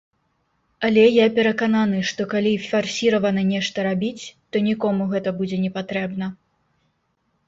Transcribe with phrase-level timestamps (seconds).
[0.87, 4.23] Але я перакананы, што, калі фарсіравана нешта рабіць,
[4.55, 6.31] то нікому гэта будзе непатрэбна.